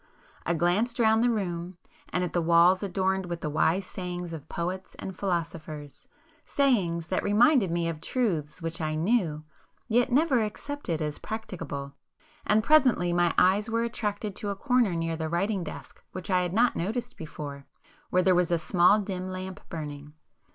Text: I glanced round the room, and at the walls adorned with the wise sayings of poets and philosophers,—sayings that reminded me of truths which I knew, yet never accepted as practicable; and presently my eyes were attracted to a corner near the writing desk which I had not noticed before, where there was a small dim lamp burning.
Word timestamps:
I 0.47 0.55
glanced 0.55 0.97
round 0.97 1.23
the 1.23 1.29
room, 1.29 1.77
and 2.09 2.23
at 2.23 2.33
the 2.33 2.41
walls 2.41 2.81
adorned 2.81 3.27
with 3.27 3.41
the 3.41 3.51
wise 3.51 3.85
sayings 3.85 4.33
of 4.33 4.49
poets 4.49 4.95
and 4.97 5.15
philosophers,—sayings 5.15 7.07
that 7.09 7.21
reminded 7.21 7.69
me 7.69 7.87
of 7.87 8.01
truths 8.01 8.63
which 8.63 8.81
I 8.81 8.95
knew, 8.95 9.43
yet 9.87 10.11
never 10.11 10.41
accepted 10.41 11.03
as 11.03 11.19
practicable; 11.19 11.93
and 12.47 12.63
presently 12.63 13.13
my 13.13 13.31
eyes 13.37 13.69
were 13.69 13.83
attracted 13.83 14.35
to 14.37 14.49
a 14.49 14.55
corner 14.55 14.95
near 14.95 15.15
the 15.15 15.29
writing 15.29 15.63
desk 15.63 16.03
which 16.13 16.31
I 16.31 16.41
had 16.41 16.51
not 16.53 16.75
noticed 16.75 17.15
before, 17.15 17.67
where 18.09 18.23
there 18.23 18.33
was 18.33 18.51
a 18.51 18.57
small 18.57 18.97
dim 18.97 19.29
lamp 19.29 19.59
burning. 19.69 20.13